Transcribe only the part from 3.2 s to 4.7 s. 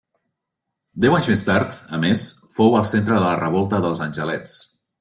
la Revolta dels Angelets.